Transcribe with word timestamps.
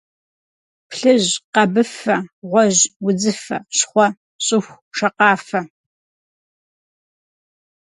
Плъыжь, 0.89 1.31
къэбыфэ, 1.53 2.17
гъуэжь, 2.49 2.83
удзыфэ, 3.07 3.57
щхъуэ, 3.77 4.07
щӏыху, 4.45 4.79
шакъафэ. 4.97 5.61